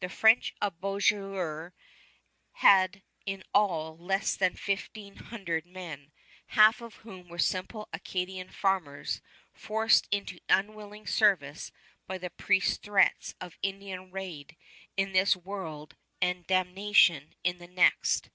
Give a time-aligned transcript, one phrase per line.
[0.00, 1.72] The French of Beauséjour
[2.56, 6.12] had in all less than fifteen hundred men,
[6.48, 9.22] half of whom were simple Acadian farmers
[9.54, 11.72] forced into unwilling service
[12.06, 14.54] by the priest's threats of Indian raid
[14.98, 18.28] in this world and damnation in the next.